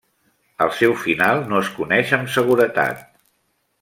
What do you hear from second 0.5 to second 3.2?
El seu final no es coneix amb seguretat.